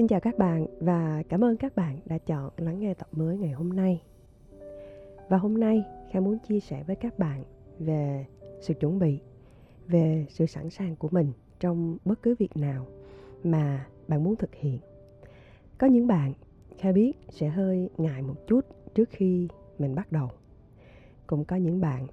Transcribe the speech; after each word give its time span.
Xin 0.00 0.08
chào 0.08 0.20
các 0.20 0.38
bạn 0.38 0.66
và 0.80 1.22
cảm 1.28 1.44
ơn 1.44 1.56
các 1.56 1.76
bạn 1.76 1.98
đã 2.04 2.18
chọn 2.18 2.52
lắng 2.56 2.80
nghe 2.80 2.94
tập 2.94 3.08
mới 3.12 3.38
ngày 3.38 3.50
hôm 3.50 3.72
nay. 3.72 4.02
Và 5.28 5.36
hôm 5.36 5.60
nay 5.60 5.84
Kha 6.10 6.20
muốn 6.20 6.38
chia 6.38 6.60
sẻ 6.60 6.84
với 6.86 6.96
các 6.96 7.18
bạn 7.18 7.44
về 7.78 8.26
sự 8.60 8.74
chuẩn 8.74 8.98
bị, 8.98 9.20
về 9.86 10.26
sự 10.28 10.46
sẵn 10.46 10.70
sàng 10.70 10.96
của 10.96 11.08
mình 11.10 11.32
trong 11.58 11.96
bất 12.04 12.22
cứ 12.22 12.34
việc 12.38 12.56
nào 12.56 12.86
mà 13.44 13.86
bạn 14.08 14.24
muốn 14.24 14.36
thực 14.36 14.54
hiện. 14.54 14.78
Có 15.78 15.86
những 15.86 16.06
bạn 16.06 16.32
Kha 16.78 16.92
biết 16.92 17.12
sẽ 17.28 17.48
hơi 17.48 17.90
ngại 17.98 18.22
một 18.22 18.46
chút 18.46 18.60
trước 18.94 19.08
khi 19.10 19.48
mình 19.78 19.94
bắt 19.94 20.12
đầu. 20.12 20.30
Cũng 21.26 21.44
có 21.44 21.56
những 21.56 21.80
bạn 21.80 22.06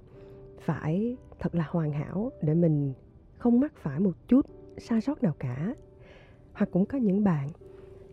phải 0.59 1.17
thật 1.39 1.55
là 1.55 1.65
hoàn 1.69 1.91
hảo 1.91 2.31
để 2.41 2.53
mình 2.53 2.93
không 3.37 3.59
mắc 3.59 3.73
phải 3.75 3.99
một 3.99 4.13
chút 4.27 4.45
sai 4.77 5.01
sót 5.01 5.23
nào 5.23 5.33
cả 5.39 5.75
hoặc 6.53 6.69
cũng 6.71 6.85
có 6.85 6.97
những 6.97 7.23
bạn 7.23 7.47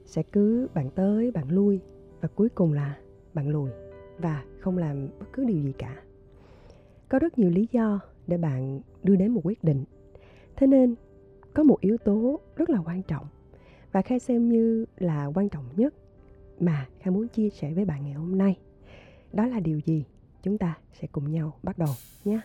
sẽ 0.05 0.23
cứ 0.23 0.69
bạn 0.75 0.91
tới, 0.91 1.31
bạn 1.31 1.49
lui 1.49 1.81
và 2.21 2.29
cuối 2.29 2.49
cùng 2.49 2.73
là 2.73 2.97
bạn 3.35 3.49
lùi 3.49 3.71
và 4.19 4.45
không 4.61 4.79
làm 4.79 5.09
bất 5.19 5.27
cứ 5.33 5.45
điều 5.45 5.63
gì 5.63 5.73
cả. 5.79 6.03
Có 7.09 7.19
rất 7.19 7.39
nhiều 7.39 7.51
lý 7.51 7.69
do 7.73 8.01
để 8.27 8.37
bạn 8.37 8.81
đưa 9.03 9.17
đến 9.17 9.31
một 9.31 9.41
quyết 9.45 9.65
định. 9.65 9.85
Thế 10.57 10.67
nên, 10.67 10.95
có 11.55 11.63
một 11.63 11.81
yếu 11.81 11.97
tố 11.99 12.41
rất 12.57 12.71
là 12.71 12.79
quan 12.87 13.03
trọng 13.03 13.27
và 13.93 14.03
khai 14.03 14.19
xem 14.19 14.49
như 14.49 14.85
là 14.97 15.27
quan 15.35 15.49
trọng 15.49 15.65
nhất 15.77 15.95
mà 16.61 16.87
khai 17.01 17.15
muốn 17.15 17.29
chia 17.29 17.51
sẻ 17.51 17.73
với 17.75 17.85
bạn 17.85 18.05
ngày 18.05 18.13
hôm 18.13 18.39
nay. 18.39 18.59
Đó 19.33 19.47
là 19.47 19.61
điều 19.61 19.81
gì? 19.81 20.05
Chúng 20.43 20.59
ta 20.59 20.79
sẽ 20.93 21.09
cùng 21.13 21.31
nhau 21.31 21.53
bắt 21.63 21.79
đầu 21.79 21.91
nhé. 22.25 22.41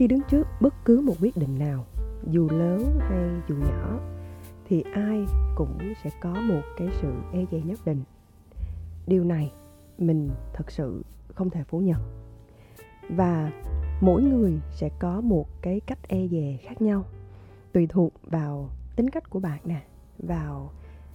Khi 0.00 0.06
đứng 0.06 0.20
trước 0.28 0.46
bất 0.60 0.74
cứ 0.84 1.00
một 1.00 1.14
quyết 1.20 1.36
định 1.36 1.58
nào, 1.58 1.84
dù 2.30 2.48
lớn 2.50 2.98
hay 3.00 3.28
dù 3.48 3.54
nhỏ, 3.54 4.00
thì 4.64 4.84
ai 4.94 5.24
cũng 5.56 5.78
sẽ 6.04 6.10
có 6.20 6.34
một 6.34 6.62
cái 6.76 6.88
sự 7.00 7.12
e 7.32 7.44
dè 7.50 7.60
nhất 7.60 7.78
định. 7.84 8.02
Điều 9.06 9.24
này 9.24 9.52
mình 9.98 10.30
thật 10.52 10.70
sự 10.70 11.02
không 11.34 11.50
thể 11.50 11.64
phủ 11.64 11.78
nhận. 11.78 12.00
Và 13.08 13.52
mỗi 14.00 14.22
người 14.22 14.60
sẽ 14.70 14.88
có 14.98 15.20
một 15.20 15.46
cái 15.62 15.80
cách 15.80 16.08
e 16.08 16.28
dè 16.28 16.56
khác 16.62 16.82
nhau, 16.82 17.04
tùy 17.72 17.86
thuộc 17.86 18.12
vào 18.22 18.70
tính 18.96 19.10
cách 19.10 19.30
của 19.30 19.40
bạn 19.40 19.60
nè, 19.64 19.82
vào 20.18 20.70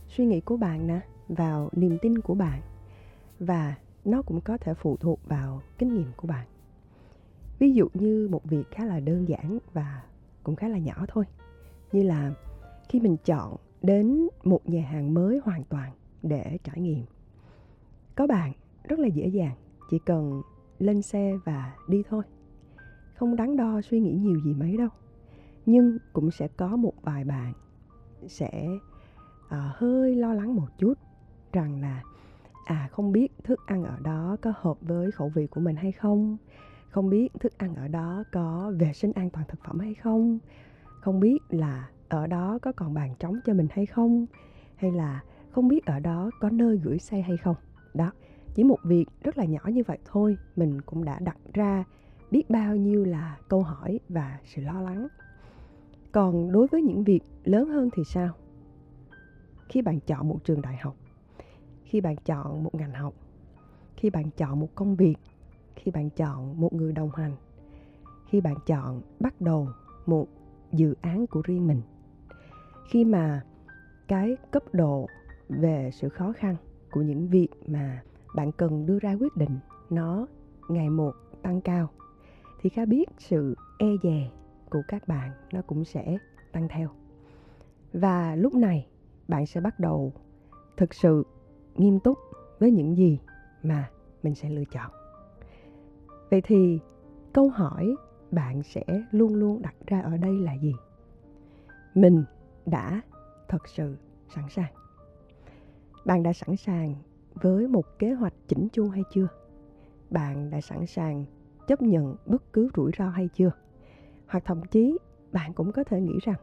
suy 0.08 0.26
nghĩ 0.26 0.42
của 0.42 0.58
bạn 0.58 0.88
nè, 0.88 1.00
vào 1.30 1.70
niềm 1.72 1.98
tin 2.02 2.22
của 2.22 2.36
bạn, 2.36 2.62
và 3.40 3.76
nó 4.06 4.22
cũng 4.22 4.42
có 4.42 4.58
thể 4.58 4.74
phụ 4.74 4.98
thuộc 4.98 5.20
vào 5.28 5.62
kinh 5.78 5.96
nghiệm 5.96 6.12
của 6.18 6.28
bạn 6.28 6.46
ví 7.60 7.74
dụ 7.74 7.88
như 7.94 8.28
một 8.32 8.44
việc 8.44 8.72
khá 8.72 8.86
là 8.86 9.00
đơn 9.00 9.30
giản 9.30 9.60
và 9.74 10.04
cũng 10.44 10.56
khá 10.56 10.68
là 10.68 10.78
nhỏ 10.78 11.06
thôi. 11.08 11.26
Như 11.92 12.04
là 12.04 12.34
khi 12.90 13.00
mình 13.00 13.18
chọn 13.26 13.56
đến 13.82 14.28
một 14.44 14.70
nhà 14.70 14.88
hàng 14.90 15.14
mới 15.14 15.40
hoàn 15.44 15.64
toàn 15.64 15.92
để 16.24 16.58
trải 16.64 16.80
nghiệm. 16.82 17.06
Có 18.16 18.28
bạn 18.28 18.54
rất 18.84 19.00
là 19.00 19.08
dễ 19.08 19.28
dàng 19.28 19.56
chỉ 19.92 20.00
cần 20.06 20.42
lên 20.80 21.02
xe 21.02 21.38
và 21.46 21.76
đi 21.88 22.04
thôi. 22.10 22.24
Không 23.16 23.36
đắn 23.36 23.58
đo 23.58 23.82
suy 23.82 24.00
nghĩ 24.00 24.14
nhiều 24.14 24.40
gì 24.46 24.54
mấy 24.54 24.78
đâu. 24.78 24.90
Nhưng 25.66 25.98
cũng 26.14 26.32
sẽ 26.32 26.48
có 26.48 26.76
một 26.76 26.94
vài 27.02 27.24
bạn 27.24 27.54
sẽ 28.28 28.68
à, 29.50 29.74
hơi 29.76 30.16
lo 30.16 30.34
lắng 30.34 30.56
một 30.56 30.68
chút 30.78 30.94
rằng 31.54 31.82
là 31.82 32.04
à 32.66 32.90
không 32.92 33.12
biết 33.12 33.28
thức 33.44 33.60
ăn 33.66 33.84
ở 33.84 33.98
đó 34.04 34.38
có 34.42 34.54
hợp 34.56 34.78
với 34.82 35.12
khẩu 35.12 35.30
vị 35.30 35.48
của 35.48 35.62
mình 35.62 35.76
hay 35.76 35.92
không 35.92 36.38
không 36.96 37.10
biết 37.10 37.30
thức 37.40 37.58
ăn 37.58 37.76
ở 37.76 37.88
đó 37.88 38.24
có 38.32 38.74
vệ 38.80 38.94
sinh 38.94 39.12
an 39.12 39.30
toàn 39.30 39.46
thực 39.48 39.60
phẩm 39.64 39.80
hay 39.80 39.94
không? 39.94 40.40
Không 41.02 41.20
biết 41.20 41.40
là 41.50 41.90
ở 42.10 42.28
đó 42.28 42.60
có 42.62 42.72
còn 42.72 42.94
bàn 42.94 43.16
trống 43.20 43.40
cho 43.46 43.54
mình 43.54 43.68
hay 43.72 43.86
không? 43.86 44.26
Hay 44.76 44.92
là 44.92 45.24
không 45.52 45.68
biết 45.68 45.86
ở 45.86 46.00
đó 46.00 46.32
có 46.40 46.50
nơi 46.50 46.78
gửi 46.84 47.00
xe 47.00 47.22
hay 47.22 47.38
không? 47.38 47.56
Đó, 47.94 48.12
chỉ 48.54 48.64
một 48.64 48.78
việc 48.84 49.06
rất 49.24 49.38
là 49.38 49.46
nhỏ 49.46 49.60
như 49.66 49.84
vậy 49.88 49.98
thôi, 50.06 50.38
mình 50.56 50.82
cũng 50.82 51.06
đã 51.06 51.20
đặt 51.20 51.38
ra 51.54 51.84
biết 52.32 52.50
bao 52.50 52.76
nhiêu 52.76 53.06
là 53.06 53.38
câu 53.50 53.64
hỏi 53.64 54.00
và 54.10 54.40
sự 54.44 54.62
lo 54.62 54.82
lắng. 54.82 55.08
Còn 56.12 56.52
đối 56.52 56.68
với 56.68 56.82
những 56.82 57.04
việc 57.04 57.24
lớn 57.44 57.70
hơn 57.70 57.90
thì 57.94 58.04
sao? 58.04 58.30
Khi 59.70 59.82
bạn 59.82 60.00
chọn 60.00 60.30
một 60.30 60.40
trường 60.44 60.62
đại 60.62 60.78
học, 60.78 60.96
khi 61.84 62.02
bạn 62.02 62.16
chọn 62.26 62.64
một 62.64 62.76
ngành 62.76 62.94
học, 62.94 63.14
khi 63.96 64.10
bạn 64.10 64.32
chọn 64.38 64.60
một 64.60 64.70
công 64.76 64.96
việc 64.96 65.16
khi 65.76 65.92
bạn 65.92 66.10
chọn 66.10 66.62
một 66.62 66.74
người 66.74 66.94
đồng 66.94 67.10
hành, 67.16 67.36
khi 68.28 68.42
bạn 68.42 68.56
chọn 68.66 69.02
bắt 69.20 69.42
đầu 69.42 69.68
một 70.06 70.28
dự 70.72 70.96
án 71.02 71.28
của 71.28 71.42
riêng 71.42 71.68
mình. 71.68 71.82
Khi 72.90 73.06
mà 73.06 73.42
cái 74.08 74.38
cấp 74.52 74.64
độ 74.74 75.08
về 75.50 75.90
sự 75.94 76.10
khó 76.10 76.34
khăn 76.38 76.56
của 76.92 77.02
những 77.02 77.28
việc 77.28 77.50
mà 77.68 78.04
bạn 78.36 78.52
cần 78.52 78.86
đưa 78.86 79.00
ra 79.00 79.14
quyết 79.14 79.36
định 79.36 79.60
nó 79.90 80.28
ngày 80.70 80.90
một 80.90 81.14
tăng 81.42 81.62
cao, 81.62 81.90
thì 82.62 82.70
khá 82.70 82.86
biết 82.86 83.06
sự 83.18 83.56
e 83.78 83.88
dè 84.04 84.30
của 84.70 84.82
các 84.88 85.08
bạn 85.08 85.32
nó 85.54 85.62
cũng 85.62 85.86
sẽ 85.86 86.18
tăng 86.52 86.68
theo. 86.68 86.90
Và 87.94 88.36
lúc 88.36 88.56
này, 88.56 88.88
bạn 89.28 89.46
sẽ 89.46 89.62
bắt 89.62 89.80
đầu 89.80 90.14
thực 90.78 90.94
sự 90.94 91.24
nghiêm 91.76 92.00
túc 92.00 92.18
với 92.60 92.72
những 92.72 92.98
gì 92.98 93.20
mà 93.64 93.90
mình 94.24 94.36
sẽ 94.36 94.50
lựa 94.50 94.66
chọn 94.72 94.92
vậy 96.30 96.42
thì, 96.42 96.80
câu 97.34 97.50
hỏi 97.50 97.96
bạn 98.32 98.64
sẽ 98.64 98.84
luôn 99.12 99.36
luôn 99.36 99.62
đặt 99.62 99.76
ra 99.88 100.02
ở 100.02 100.18
đây 100.18 100.40
là 100.40 100.54
gì? 100.54 100.74
Mình 101.94 102.24
đã 102.66 103.02
thật 103.48 103.68
sự 103.68 103.98
sẵn 104.36 104.44
sàng. 104.50 104.74
Bạn 106.06 106.24
đã 106.24 106.34
sẵn 106.34 106.56
sàng 106.56 106.96
với 107.34 107.68
một 107.68 108.00
kế 108.00 108.14
hoạch 108.14 108.34
chỉnh 108.48 108.68
chu 108.70 108.90
hay 108.90 109.04
chưa? 109.12 109.28
Bạn 110.10 110.50
đã 110.50 110.62
sẵn 110.62 110.86
sàng 110.86 111.26
chấp 111.68 111.82
nhận 111.82 112.16
bất 112.26 112.54
cứ 112.54 112.70
rủi 112.76 112.92
ro 112.98 113.10
hay 113.10 113.30
chưa? 113.34 113.52
Hoặc 114.28 114.44
thậm 114.46 114.62
chí, 114.72 114.98
bạn 115.32 115.54
cũng 115.54 115.72
có 115.72 115.84
thể 115.84 116.02
nghĩ 116.02 116.20
rằng 116.24 116.40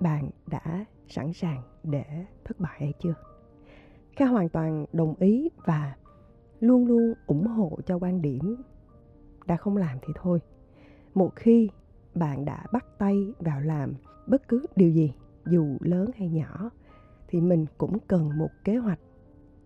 bạn 0.00 0.30
đã 0.46 0.84
sẵn 1.08 1.32
sàng 1.32 1.62
để 1.82 2.04
thất 2.44 2.60
bại 2.60 2.76
hay 2.80 2.92
chưa? 3.02 3.14
Kha 4.16 4.26
hoàn 4.26 4.48
toàn 4.48 4.86
đồng 4.92 5.14
ý 5.18 5.48
và 5.64 5.96
luôn 6.60 6.86
luôn 6.86 7.14
ủng 7.26 7.46
hộ 7.46 7.78
cho 7.86 7.98
quan 7.98 8.22
điểm 8.22 8.56
đã 9.46 9.56
không 9.56 9.76
làm 9.76 9.98
thì 10.02 10.12
thôi. 10.16 10.40
Một 11.14 11.36
khi 11.36 11.70
bạn 12.14 12.44
đã 12.44 12.64
bắt 12.72 12.86
tay 12.98 13.34
vào 13.38 13.60
làm 13.60 13.94
bất 14.26 14.48
cứ 14.48 14.66
điều 14.76 14.90
gì, 14.90 15.12
dù 15.46 15.76
lớn 15.80 16.10
hay 16.16 16.28
nhỏ, 16.28 16.70
thì 17.28 17.40
mình 17.40 17.66
cũng 17.78 17.98
cần 18.08 18.38
một 18.38 18.50
kế 18.64 18.76
hoạch 18.76 18.98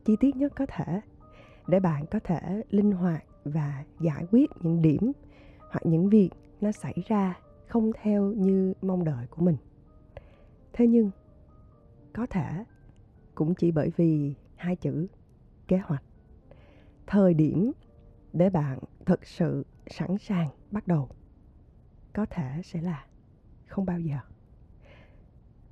chi 0.05 0.17
tiết 0.21 0.37
nhất 0.37 0.53
có 0.57 0.67
thể 0.69 1.01
để 1.67 1.81
bạn 1.81 2.07
có 2.07 2.19
thể 2.25 2.63
linh 2.71 2.93
hoạt 2.93 3.25
và 3.45 3.85
giải 4.01 4.27
quyết 4.31 4.51
những 4.61 4.83
điểm 4.83 5.13
hoặc 5.59 5.87
những 5.87 6.09
việc 6.09 6.31
nó 6.61 6.73
xảy 6.73 6.95
ra 7.07 7.39
không 7.69 7.93
theo 8.03 8.25
như 8.25 8.73
mong 8.83 9.05
đợi 9.05 9.27
của 9.31 9.43
mình. 9.43 9.57
Thế 10.73 10.87
nhưng, 10.87 11.11
có 12.13 12.27
thể 12.27 12.65
cũng 13.35 13.55
chỉ 13.55 13.71
bởi 13.71 13.91
vì 13.97 14.35
hai 14.57 14.77
chữ 14.77 15.07
kế 15.69 15.79
hoạch. 15.79 16.03
Thời 17.07 17.35
điểm 17.35 17.73
để 18.35 18.51
bạn 18.51 18.79
thực 19.07 19.27
sự 19.27 19.65
sẵn 19.87 20.19
sàng 20.19 20.49
bắt 20.71 20.89
đầu. 20.89 21.09
Có 22.13 22.27
thể 22.31 22.61
sẽ 22.65 22.81
là 22.81 23.05
không 23.67 23.87
bao 23.87 24.01
giờ. 24.01 24.17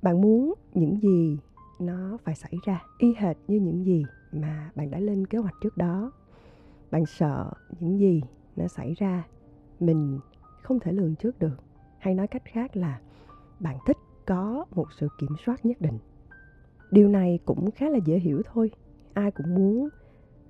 Bạn 0.01 0.21
muốn 0.21 0.53
những 0.73 0.99
gì 0.99 1.39
nó 1.79 2.17
phải 2.23 2.35
xảy 2.35 2.53
ra 2.65 2.83
y 2.97 3.13
hệt 3.17 3.37
như 3.47 3.59
những 3.59 3.85
gì 3.85 4.05
mà 4.31 4.71
bạn 4.75 4.91
đã 4.91 4.99
lên 4.99 5.27
kế 5.27 5.37
hoạch 5.37 5.55
trước 5.61 5.77
đó. 5.77 6.11
Bạn 6.91 7.05
sợ 7.05 7.51
những 7.79 7.99
gì 7.99 8.21
nó 8.55 8.67
xảy 8.67 8.93
ra 8.93 9.27
mình 9.79 10.19
không 10.61 10.79
thể 10.79 10.91
lường 10.91 11.15
trước 11.15 11.39
được. 11.39 11.63
Hay 11.99 12.15
nói 12.15 12.27
cách 12.27 12.43
khác 12.45 12.77
là 12.77 13.01
bạn 13.59 13.77
thích 13.85 13.97
có 14.25 14.65
một 14.75 14.87
sự 14.97 15.07
kiểm 15.19 15.35
soát 15.45 15.65
nhất 15.65 15.81
định. 15.81 15.99
Điều 16.91 17.09
này 17.09 17.39
cũng 17.45 17.71
khá 17.71 17.89
là 17.89 17.99
dễ 18.05 18.19
hiểu 18.19 18.41
thôi. 18.53 18.71
Ai 19.13 19.31
cũng 19.31 19.55
muốn 19.55 19.89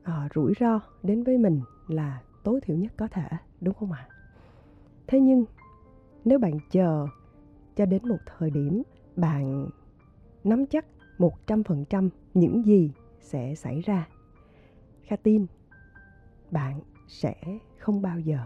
uh, 0.01 0.33
rủi 0.35 0.53
ro 0.59 0.79
đến 1.03 1.23
với 1.23 1.38
mình 1.38 1.61
là 1.88 2.21
tối 2.44 2.62
thiểu 2.62 2.77
nhất 2.77 2.94
có 2.97 3.07
thể, 3.07 3.27
đúng 3.62 3.74
không 3.74 3.91
ạ? 3.91 4.07
Thế 5.07 5.19
nhưng, 5.19 5.45
nếu 6.25 6.39
bạn 6.39 6.59
chờ 6.71 7.07
cho 7.75 7.85
đến 7.85 8.07
một 8.07 8.18
thời 8.38 8.50
điểm 8.50 8.83
bạn 9.15 9.69
nắm 10.44 10.65
chắc 10.65 10.85
một 11.18 11.47
trăm 11.47 11.63
phần 11.63 11.85
trăm 11.85 12.09
những 12.33 12.65
gì 12.65 12.91
sẽ 13.19 13.56
xảy 13.56 13.81
ra, 13.81 14.07
kha 15.03 15.15
tin 15.15 15.45
bạn 16.51 16.80
sẽ 17.07 17.35
không 17.77 18.01
bao 18.01 18.19
giờ 18.19 18.39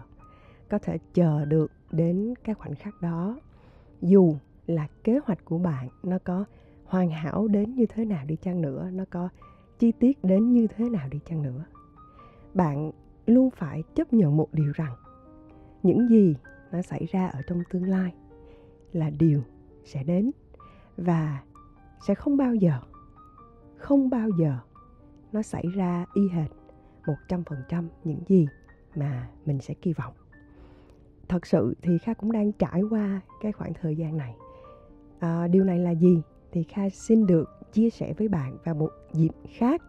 có 0.68 0.78
thể 0.78 0.98
chờ 1.14 1.44
được 1.44 1.70
đến 1.90 2.34
cái 2.44 2.54
khoảnh 2.54 2.74
khắc 2.74 3.00
đó, 3.00 3.40
dù 4.02 4.36
là 4.66 4.88
kế 5.04 5.18
hoạch 5.24 5.44
của 5.44 5.58
bạn 5.58 5.88
nó 6.02 6.18
có 6.24 6.44
hoàn 6.84 7.10
hảo 7.10 7.48
đến 7.48 7.74
như 7.74 7.86
thế 7.86 8.04
nào 8.04 8.24
đi 8.26 8.36
chăng 8.36 8.60
nữa, 8.60 8.90
nó 8.92 9.04
có 9.10 9.28
chi 9.78 9.92
tiết 9.92 10.24
đến 10.24 10.52
như 10.52 10.66
thế 10.66 10.88
nào 10.90 11.08
đi 11.08 11.20
chăng 11.26 11.42
nữa. 11.42 11.64
Bạn 12.54 12.90
luôn 13.28 13.50
phải 13.50 13.82
chấp 13.94 14.12
nhận 14.12 14.36
một 14.36 14.48
điều 14.52 14.72
rằng 14.74 14.96
những 15.82 16.08
gì 16.08 16.36
nó 16.72 16.82
xảy 16.82 17.06
ra 17.10 17.26
ở 17.26 17.40
trong 17.46 17.62
tương 17.70 17.88
lai 17.88 18.14
là 18.92 19.10
điều 19.10 19.42
sẽ 19.84 20.02
đến 20.02 20.30
và 20.96 21.42
sẽ 22.06 22.14
không 22.14 22.36
bao 22.36 22.54
giờ 22.54 22.80
không 23.76 24.10
bao 24.10 24.28
giờ 24.38 24.58
nó 25.32 25.42
xảy 25.42 25.64
ra 25.74 26.06
y 26.14 26.28
hệt 26.28 26.50
một 27.06 27.16
trăm 27.28 27.44
phần 27.44 27.58
trăm 27.68 27.88
những 28.04 28.20
gì 28.28 28.46
mà 28.94 29.28
mình 29.46 29.60
sẽ 29.60 29.74
kỳ 29.74 29.92
vọng. 29.92 30.14
Thật 31.28 31.46
sự 31.46 31.74
thì 31.82 31.98
kha 31.98 32.14
cũng 32.14 32.32
đang 32.32 32.52
trải 32.52 32.82
qua 32.90 33.20
cái 33.40 33.52
khoảng 33.52 33.72
thời 33.74 33.96
gian 33.96 34.16
này. 34.16 34.34
À, 35.18 35.48
điều 35.48 35.64
này 35.64 35.78
là 35.78 35.90
gì? 35.90 36.22
Thì 36.52 36.62
kha 36.62 36.88
xin 36.88 37.26
được 37.26 37.72
chia 37.72 37.90
sẻ 37.90 38.14
với 38.18 38.28
bạn 38.28 38.56
vào 38.64 38.74
một 38.74 38.90
dịp 39.12 39.30
khác 39.58 39.82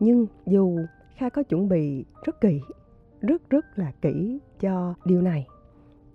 nhưng 0.00 0.26
dù 0.46 0.78
kha 1.16 1.28
có 1.28 1.42
chuẩn 1.42 1.68
bị 1.68 2.04
rất 2.24 2.40
kỹ 2.40 2.60
rất 3.20 3.50
rất 3.50 3.78
là 3.78 3.92
kỹ 4.02 4.38
cho 4.60 4.94
điều 5.04 5.22
này. 5.22 5.46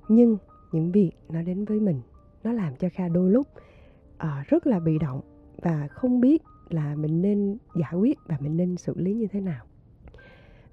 Nhưng 0.10 0.38
những 0.72 0.92
việc 0.92 1.12
nó 1.30 1.42
đến 1.42 1.66
với 1.66 1.80
mình 1.80 2.02
nó 2.44 2.52
làm 2.52 2.76
cho 2.76 2.90
kha 2.94 3.08
đôi 3.08 3.32
lúc 3.32 3.48
uh, 4.24 4.48
rất 4.48 4.68
là 4.68 4.80
bị 4.80 5.00
động 5.00 5.22
và 5.58 5.88
không 5.88 6.22
biết 6.22 6.44
là 6.70 6.96
mình 6.96 7.22
nên 7.22 7.58
giải 7.76 7.94
quyết 7.94 8.20
và 8.26 8.38
mình 8.40 8.58
nên 8.58 8.78
xử 8.78 8.94
lý 8.98 9.14
như 9.14 9.28
thế 9.28 9.42
nào. 9.42 9.66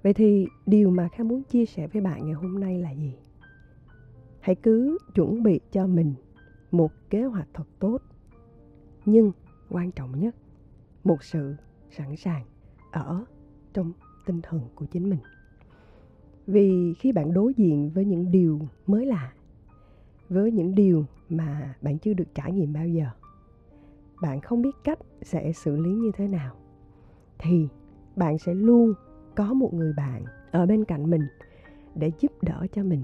Vậy 0.03 0.13
thì 0.13 0.47
điều 0.65 0.89
mà 0.89 1.07
kha 1.07 1.23
muốn 1.23 1.43
chia 1.43 1.65
sẻ 1.65 1.87
với 1.87 2.01
bạn 2.01 2.25
ngày 2.25 2.33
hôm 2.33 2.59
nay 2.59 2.79
là 2.79 2.91
gì? 2.91 3.17
Hãy 4.39 4.55
cứ 4.55 4.97
chuẩn 5.15 5.43
bị 5.43 5.59
cho 5.71 5.87
mình 5.87 6.13
một 6.71 6.91
kế 7.09 7.23
hoạch 7.23 7.47
thật 7.53 7.67
tốt 7.79 7.97
nhưng 9.05 9.31
quan 9.69 9.91
trọng 9.91 10.19
nhất 10.19 10.35
một 11.03 11.23
sự 11.23 11.55
sẵn 11.89 12.15
sàng 12.15 12.45
ở 12.91 13.25
trong 13.73 13.91
tinh 14.25 14.41
thần 14.41 14.61
của 14.75 14.85
chính 14.85 15.09
mình 15.09 15.19
vì 16.49 16.93
khi 16.99 17.11
bạn 17.11 17.33
đối 17.33 17.53
diện 17.53 17.89
với 17.89 18.05
những 18.05 18.31
điều 18.31 18.59
mới 18.87 19.05
lạ, 19.05 19.33
với 20.29 20.51
những 20.51 20.75
điều 20.75 21.05
mà 21.29 21.75
bạn 21.81 21.97
chưa 21.97 22.13
được 22.13 22.35
trải 22.35 22.51
nghiệm 22.51 22.73
bao 22.73 22.87
giờ, 22.87 23.05
bạn 24.21 24.41
không 24.41 24.61
biết 24.61 24.75
cách 24.83 24.99
sẽ 25.21 25.51
xử 25.51 25.77
lý 25.77 25.89
như 25.89 26.11
thế 26.17 26.27
nào, 26.27 26.55
thì 27.39 27.67
bạn 28.15 28.37
sẽ 28.37 28.53
luôn 28.53 28.93
có 29.35 29.53
một 29.53 29.73
người 29.73 29.93
bạn 29.97 30.23
ở 30.51 30.65
bên 30.65 30.85
cạnh 30.85 31.09
mình 31.09 31.27
để 31.95 32.11
giúp 32.19 32.31
đỡ 32.41 32.67
cho 32.71 32.83
mình 32.83 33.03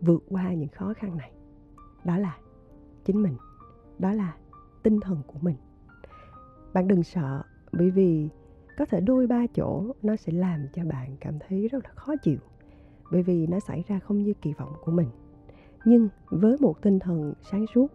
vượt 0.00 0.24
qua 0.28 0.52
những 0.52 0.68
khó 0.68 0.94
khăn 0.94 1.16
này. 1.16 1.32
Đó 2.04 2.18
là 2.18 2.36
chính 3.04 3.22
mình, 3.22 3.36
đó 3.98 4.12
là 4.12 4.36
tinh 4.82 5.00
thần 5.00 5.22
của 5.26 5.38
mình. 5.40 5.56
Bạn 6.72 6.88
đừng 6.88 7.02
sợ, 7.02 7.42
bởi 7.72 7.90
vì 7.90 8.28
có 8.78 8.84
thể 8.84 9.00
đôi 9.00 9.26
ba 9.26 9.46
chỗ 9.46 9.94
nó 10.02 10.16
sẽ 10.16 10.32
làm 10.32 10.66
cho 10.72 10.84
bạn 10.84 11.16
cảm 11.20 11.34
thấy 11.48 11.68
rất 11.68 11.84
là 11.84 11.90
khó 11.94 12.16
chịu 12.22 12.38
bởi 13.10 13.22
vì 13.22 13.46
nó 13.46 13.60
xảy 13.60 13.84
ra 13.88 13.98
không 13.98 14.22
như 14.22 14.32
kỳ 14.42 14.52
vọng 14.52 14.72
của 14.84 14.92
mình. 14.92 15.08
Nhưng 15.84 16.08
với 16.26 16.56
một 16.60 16.82
tinh 16.82 16.98
thần 16.98 17.34
sáng 17.50 17.66
suốt, 17.74 17.86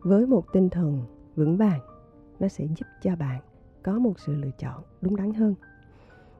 với 0.00 0.26
một 0.26 0.44
tinh 0.52 0.68
thần 0.68 1.02
vững 1.36 1.56
vàng, 1.56 1.80
nó 2.40 2.48
sẽ 2.48 2.66
giúp 2.66 2.86
cho 3.02 3.16
bạn 3.16 3.40
có 3.82 3.98
một 3.98 4.20
sự 4.20 4.34
lựa 4.34 4.50
chọn 4.58 4.82
đúng 5.00 5.16
đắn 5.16 5.34
hơn. 5.34 5.54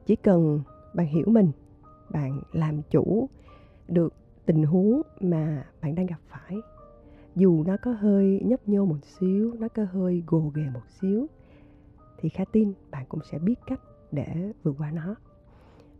Chỉ 0.05 0.15
cần 0.15 0.61
bạn 0.93 1.07
hiểu 1.07 1.25
mình, 1.27 1.51
bạn 2.09 2.41
làm 2.51 2.81
chủ 2.89 3.29
được 3.87 4.13
tình 4.45 4.63
huống 4.63 5.01
mà 5.19 5.65
bạn 5.81 5.95
đang 5.95 6.05
gặp 6.05 6.19
phải, 6.27 6.57
dù 7.35 7.63
nó 7.63 7.77
có 7.81 7.91
hơi 7.91 8.41
nhấp 8.45 8.67
nhô 8.67 8.85
một 8.85 8.97
xíu, 9.03 9.53
nó 9.59 9.67
có 9.67 9.85
hơi 9.91 10.23
gồ 10.27 10.51
ghề 10.55 10.69
một 10.73 10.87
xíu, 11.01 11.27
thì 12.17 12.29
khá 12.29 12.45
tin 12.51 12.73
bạn 12.91 13.05
cũng 13.09 13.21
sẽ 13.31 13.39
biết 13.39 13.55
cách 13.67 13.81
để 14.11 14.53
vượt 14.63 14.75
qua 14.77 14.91
nó. 14.91 15.15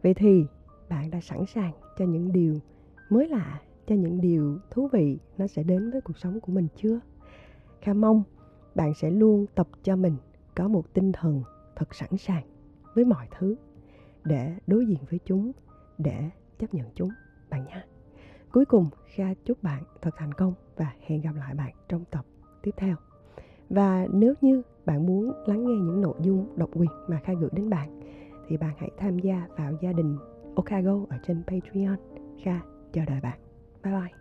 Vậy 0.04 0.14
thì 0.14 0.46
bạn 0.90 1.12
đã 1.12 1.22
sẵn 1.22 1.46
sàng 1.46 1.74
cho 1.98 2.06
những 2.06 2.32
điều 2.32 2.56
mới 3.10 3.28
lạ, 3.28 3.62
cho 3.88 3.96
những 3.96 4.22
điều 4.22 4.58
thú 4.72 4.88
vị 4.92 5.18
nó 5.38 5.48
sẽ 5.48 5.64
đến 5.64 5.92
với 5.92 6.02
cuộc 6.02 6.18
sống 6.18 6.40
của 6.40 6.52
mình 6.52 6.68
chưa? 6.76 7.00
Kha 7.82 7.94
mong 7.94 8.24
bạn 8.76 8.94
sẽ 8.94 9.12
luôn 9.12 9.46
tập 9.56 9.68
cho 9.84 9.96
mình 9.96 10.16
có 10.56 10.68
một 10.68 10.94
tinh 10.94 11.12
thần 11.12 11.44
thật 11.76 11.96
sẵn 11.96 12.18
sàng 12.18 12.44
với 12.96 13.06
mọi 13.06 13.28
thứ 13.40 13.56
để 14.24 14.56
đối 14.68 14.86
diện 14.86 15.00
với 15.10 15.20
chúng, 15.26 15.52
để 15.98 16.30
chấp 16.60 16.74
nhận 16.74 16.88
chúng 16.96 17.10
bạn 17.50 17.66
nhé. 17.66 17.84
Cuối 18.52 18.66
cùng, 18.66 18.90
kha 19.16 19.34
chúc 19.46 19.64
bạn 19.64 19.84
thật 20.02 20.12
thành 20.18 20.34
công 20.34 20.54
và 20.76 20.94
hẹn 21.00 21.22
gặp 21.22 21.36
lại 21.36 21.54
bạn 21.56 21.74
trong 21.88 22.06
tập 22.12 22.26
tiếp 22.62 22.72
theo. 22.78 22.96
Và 23.70 24.08
nếu 24.14 24.34
như 24.42 24.62
bạn 24.86 25.06
muốn 25.06 25.32
lắng 25.46 25.66
nghe 25.66 25.74
những 25.74 26.02
nội 26.02 26.16
dung 26.22 26.58
độc 26.58 26.70
quyền 26.74 26.90
mà 27.08 27.20
kha 27.24 27.34
gửi 27.34 27.50
đến 27.54 27.70
bạn, 27.70 28.02
thì 28.48 28.58
bạn 28.58 28.74
hãy 28.78 28.90
tham 28.98 29.20
gia 29.20 29.48
vào 29.58 29.74
gia 29.82 29.94
đình 29.94 30.18
Okago 30.56 31.06
ở 31.10 31.18
trên 31.28 31.44
Patreon. 31.48 31.98
Kha 32.44 32.60
chờ 32.94 33.06
đợi 33.06 33.20
bạn. 33.22 33.40
Bye 33.84 33.94
bye. 33.94 34.21